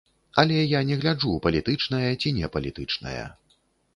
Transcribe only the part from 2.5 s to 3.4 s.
палітычная.